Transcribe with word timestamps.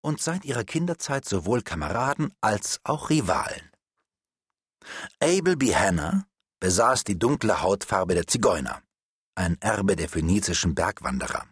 und 0.00 0.20
seit 0.20 0.44
ihrer 0.44 0.64
Kinderzeit 0.64 1.24
sowohl 1.24 1.62
Kameraden 1.62 2.32
als 2.40 2.80
auch 2.84 3.10
Rivalen. 3.10 3.70
Abel 5.20 5.56
B. 5.56 5.74
Hanna 5.74 6.26
besaß 6.60 7.04
die 7.04 7.18
dunkle 7.18 7.62
Hautfarbe 7.62 8.14
der 8.14 8.26
Zigeuner, 8.26 8.82
ein 9.34 9.60
Erbe 9.60 9.96
der 9.96 10.08
phönizischen 10.08 10.74
Bergwanderer. 10.74 11.46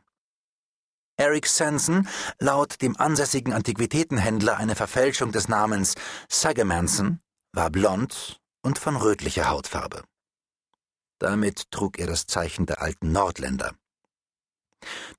Eric 1.19 1.47
Sanson, 1.47 2.09
laut 2.39 2.83
dem 2.83 2.97
ansässigen 2.97 3.53
Antiquitätenhändler 3.53 4.59
eine 4.59 4.77
Verfälschung 4.77 5.33
des 5.33 5.49
Namens 5.49 5.95
Sagamanson, 6.29 7.21
war 7.53 7.71
blond 7.71 8.39
und 8.63 8.79
von 8.79 8.97
rötlicher 8.97 9.49
Hautfarbe. 9.49 10.05
Damit 11.19 11.71
trug 11.71 11.99
er 11.99 12.07
das 12.07 12.27
Zeichen 12.27 12.67
der 12.67 12.83
alten 12.83 13.13
Nordländer. 13.13 13.75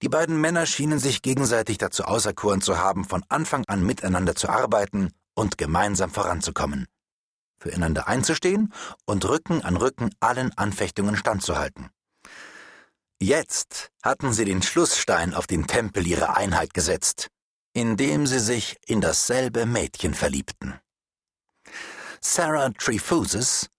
Die 0.02 0.10
beiden 0.10 0.40
Männer 0.40 0.66
schienen 0.66 1.00
sich 1.00 1.22
gegenseitig 1.22 1.78
dazu 1.78 2.04
auserkoren 2.04 2.62
zu 2.62 2.78
haben, 2.78 3.06
von 3.06 3.24
Anfang 3.30 3.64
an 3.68 3.84
miteinander 3.84 4.36
zu 4.36 4.50
arbeiten 4.50 5.12
und 5.36 5.58
gemeinsam 5.58 6.12
voranzukommen, 6.12 6.88
füreinander 7.60 8.08
einzustehen 8.08 8.74
und 9.06 9.26
Rücken 9.26 9.62
an 9.64 9.78
Rücken 9.78 10.14
allen 10.20 10.56
Anfechtungen 10.58 11.16
standzuhalten. 11.16 11.90
Jetzt 13.20 13.90
hatten 14.04 14.32
sie 14.32 14.46
den 14.46 14.62
Schlussstein 14.62 15.34
auf 15.34 15.48
den 15.48 15.66
Tempel 15.66 16.06
ihrer 16.06 16.38
Einheit 16.38 16.74
gesetzt, 16.74 17.30
indem 17.74 18.28
sie 18.28 18.40
sich 18.40 18.78
in 18.86 19.02
dasselbe 19.02 19.66
Mädchen 19.66 20.14
verliebten. 20.14 20.80
Sarah 22.22 22.70
Trefusis 22.70 23.70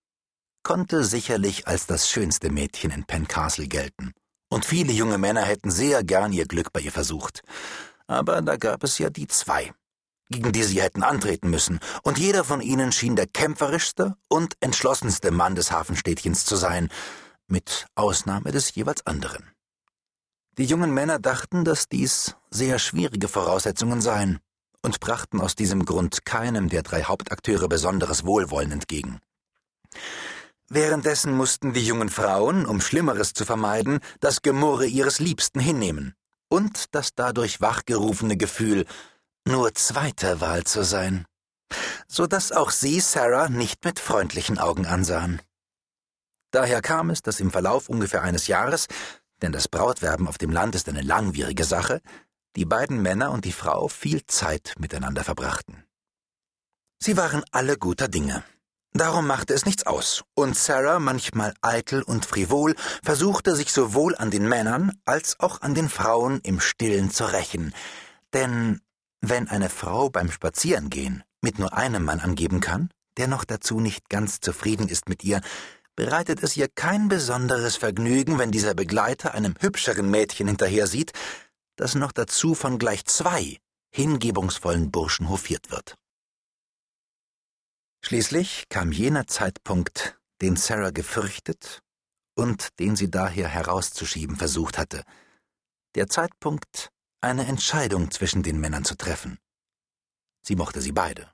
konnte 0.65 1.04
sicherlich 1.04 1.68
als 1.68 1.87
das 1.87 2.10
schönste 2.10 2.51
Mädchen 2.51 2.90
in 2.90 3.04
Penn 3.04 3.29
Castle 3.29 3.68
gelten, 3.68 4.12
und 4.48 4.65
viele 4.65 4.93
junge 4.93 5.19
Männer 5.19 5.43
hätten 5.43 5.70
sehr 5.70 6.05
gern 6.05 6.33
ihr 6.33 6.47
Glück 6.47 6.73
bei 6.73 6.80
ihr 6.80 6.93
versucht. 6.93 7.43
Aber 8.07 8.41
da 8.43 8.57
gab 8.57 8.84
es 8.84 8.98
ja 8.98 9.11
die 9.11 9.27
zwei, 9.27 9.73
gegen 10.30 10.52
die 10.52 10.62
sie 10.62 10.83
hätten 10.83 11.02
antreten 11.02 11.51
müssen, 11.51 11.80
und 12.02 12.19
jeder 12.19 12.45
von 12.45 12.61
ihnen 12.61 12.93
schien 12.93 13.16
der 13.16 13.27
kämpferischste 13.27 14.16
und 14.29 14.55
entschlossenste 14.60 15.30
Mann 15.30 15.55
des 15.55 15.71
Hafenstädtchens 15.71 16.45
zu 16.45 16.57
sein, 16.57 16.88
mit 17.46 17.87
Ausnahme 17.95 18.51
des 18.51 18.74
jeweils 18.74 19.07
anderen. 19.07 19.51
Die 20.59 20.65
jungen 20.65 20.93
Männer 20.93 21.18
dachten, 21.18 21.65
dass 21.65 21.88
dies 21.88 22.35
sehr 22.51 22.79
schwierige 22.79 23.29
Voraussetzungen 23.29 24.01
seien 24.01 24.40
und 24.83 25.01
brachten 25.01 25.40
aus 25.40 25.55
diesem 25.55 25.85
Grund 25.85 26.24
keinem 26.24 26.68
der 26.68 26.83
drei 26.83 27.05
Hauptakteure 27.05 27.68
besonderes 27.68 28.24
Wohlwollen 28.24 28.73
entgegen. 28.73 29.21
Währenddessen 30.71 31.33
mussten 31.33 31.73
die 31.73 31.85
jungen 31.85 32.11
Frauen, 32.11 32.66
um 32.66 32.80
Schlimmeres 32.80 33.33
zu 33.33 33.47
vermeiden, 33.47 34.01
das 34.21 34.43
Gemurre 34.43 34.87
ihres 34.87 35.19
Liebsten 35.19 35.61
hinnehmen 35.61 36.15
und 36.49 36.95
das 36.95 37.15
dadurch 37.15 37.61
wachgerufene 37.61 38.37
Gefühl, 38.37 38.85
nur 39.46 39.74
zweiter 39.74 40.43
Wahl 40.43 40.65
zu 40.65 40.85
sein, 40.85 41.24
so 42.07 42.27
dass 42.27 42.52
auch 42.52 42.71
sie 42.71 43.01
Sarah 43.01 43.49
nicht 43.49 43.85
mit 43.85 43.99
freundlichen 43.99 44.59
Augen 44.59 44.85
ansahen. 44.85 45.41
Daher 46.51 46.83
kam 46.83 47.11
es, 47.11 47.23
dass 47.23 47.41
im 47.41 47.51
Verlauf 47.51 47.89
ungefähr 47.89 48.23
eines 48.23 48.46
Jahres, 48.46 48.89
denn 49.41 49.52
das 49.52 49.69
Brautwerben 49.69 50.29
auf 50.29 50.37
dem 50.37 50.51
Land 50.51 50.74
ist 50.74 50.89
eine 50.89 51.02
langwierige 51.02 51.65
Sache, 51.65 52.02
die 52.57 52.65
beiden 52.66 53.01
Männer 53.01 53.30
und 53.30 53.45
die 53.45 53.52
Frau 53.52 53.89
viel 53.89 54.27
Zeit 54.27 54.74
miteinander 54.79 55.24
verbrachten. 55.24 55.85
Sie 56.99 57.16
waren 57.16 57.45
alle 57.52 57.79
guter 57.79 58.09
Dinge. 58.09 58.43
Darum 58.92 59.26
machte 59.26 59.54
es 59.54 59.66
nichts 59.66 59.86
aus, 59.86 60.24
und 60.34 60.56
Sarah, 60.56 60.98
manchmal 60.98 61.54
eitel 61.60 62.02
und 62.02 62.24
frivol, 62.24 62.74
versuchte 63.02 63.54
sich 63.54 63.72
sowohl 63.72 64.16
an 64.16 64.31
den 64.31 64.48
Männern 64.48 64.92
als 65.04 65.38
auch 65.41 65.60
an 65.60 65.75
den 65.75 65.88
Frauen 65.88 66.41
im 66.42 66.58
Stillen 66.58 67.10
zu 67.10 67.25
rächen. 67.31 67.75
Denn 68.32 68.81
wenn 69.20 69.48
eine 69.48 69.69
Frau 69.69 70.10
beim 70.10 70.31
Spazierengehen 70.31 71.22
mit 71.42 71.59
nur 71.59 71.76
einem 71.76 72.04
Mann 72.04 72.20
angeben 72.20 72.60
kann, 72.60 72.91
der 73.19 73.28
noch 73.28 73.44
dazu 73.44 73.81
nicht 73.81 74.09
ganz 74.09 74.41
zufrieden 74.41 74.88
ist 74.88 75.09
mit 75.09 75.22
ihr, 75.22 75.41
bereitet 75.97 76.42
es 76.42 76.56
ihr 76.56 76.69
kein 76.69 77.09
besonderes 77.09 77.77
Vergnügen, 77.77 78.38
wenn 78.38 78.53
dieser 78.53 78.75
Begleiter 78.75 79.34
einem 79.34 79.54
hübscheren 79.59 80.10
Mädchen 80.10 80.47
hinterher 80.47 80.87
sieht, 80.87 81.12
das 81.77 81.94
noch 81.94 82.12
dazu 82.12 82.54
von 82.54 82.78
gleich 82.78 83.04
zwei 83.04 83.59
hingebungsvollen 83.91 84.91
Burschen 84.91 85.28
hofiert 85.28 85.71
wird. 85.71 85.97
Schließlich 88.00 88.69
kam 88.69 88.92
jener 88.92 89.26
Zeitpunkt, 89.26 90.19
den 90.41 90.56
Sarah 90.56 90.91
gefürchtet 90.91 91.82
und 92.36 92.78
den 92.78 92.97
sie 92.97 93.10
daher 93.10 93.48
herauszuschieben 93.48 94.36
versucht 94.36 94.78
hatte, 94.78 95.04
der 95.94 96.09
Zeitpunkt, 96.09 96.91
eine 97.20 97.47
Entscheidung 97.47 98.10
zwischen 98.10 98.42
den 98.42 98.60
Männern 98.60 98.84
zu 98.84 98.97
treffen. 98.97 99.38
Sie 100.47 100.54
mochte 100.54 100.81
sie 100.81 100.92
beide. 100.92 101.32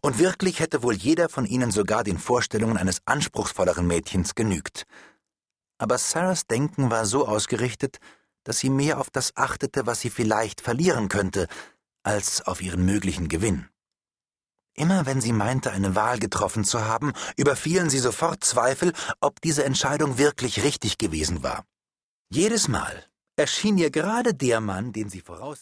Und 0.00 0.18
wirklich 0.18 0.60
hätte 0.60 0.82
wohl 0.82 0.94
jeder 0.94 1.28
von 1.28 1.44
ihnen 1.44 1.70
sogar 1.70 2.04
den 2.04 2.18
Vorstellungen 2.18 2.78
eines 2.78 3.02
anspruchsvolleren 3.04 3.86
Mädchens 3.86 4.34
genügt. 4.34 4.86
Aber 5.78 5.98
Sarahs 5.98 6.46
Denken 6.46 6.90
war 6.90 7.04
so 7.04 7.26
ausgerichtet, 7.26 7.98
dass 8.44 8.60
sie 8.60 8.70
mehr 8.70 8.98
auf 8.98 9.10
das 9.10 9.36
achtete, 9.36 9.86
was 9.86 10.00
sie 10.00 10.10
vielleicht 10.10 10.60
verlieren 10.60 11.08
könnte, 11.08 11.48
als 12.02 12.42
auf 12.42 12.62
ihren 12.62 12.84
möglichen 12.84 13.28
Gewinn. 13.28 13.68
Immer 14.78 15.06
wenn 15.06 15.20
sie 15.20 15.32
meinte, 15.32 15.72
eine 15.72 15.96
Wahl 15.96 16.20
getroffen 16.20 16.62
zu 16.62 16.84
haben, 16.84 17.12
überfielen 17.36 17.90
sie 17.90 17.98
sofort 17.98 18.44
Zweifel, 18.44 18.92
ob 19.20 19.40
diese 19.40 19.64
Entscheidung 19.64 20.18
wirklich 20.18 20.62
richtig 20.62 20.98
gewesen 20.98 21.42
war. 21.42 21.64
Jedes 22.30 22.68
Mal 22.68 23.04
erschien 23.34 23.76
ihr 23.76 23.90
gerade 23.90 24.34
der 24.34 24.60
Mann, 24.60 24.92
den 24.92 25.08
sie 25.08 25.20
voraus 25.20 25.56